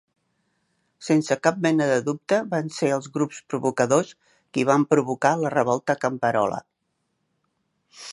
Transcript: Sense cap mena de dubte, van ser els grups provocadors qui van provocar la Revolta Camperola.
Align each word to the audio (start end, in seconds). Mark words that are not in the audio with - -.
Sense 1.07 1.35
cap 1.47 1.59
mena 1.65 1.87
de 1.91 1.99
dubte, 2.07 2.39
van 2.53 2.71
ser 2.77 2.89
els 2.95 3.09
grups 3.17 3.41
provocadors 3.53 4.15
qui 4.31 4.65
van 4.73 4.87
provocar 4.95 5.35
la 5.43 5.53
Revolta 5.57 5.97
Camperola. 6.07 6.59